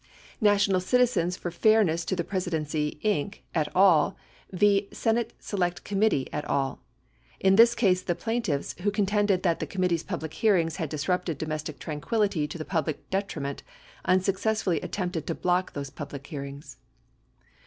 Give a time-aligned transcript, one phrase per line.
[0.41, 4.15] National Citizens for Fairness to the Presidency, Inc., et at.
[4.51, 4.87] v.
[4.91, 6.77] Senate Select Committee, et add
[7.39, 11.77] In this case the plaintiffs, who contended that the committee's public hearings had disrupted domestic
[11.77, 13.61] tranquility to the public detriment,
[14.03, 16.77] unsuccessfully at tempted to block those public hearings.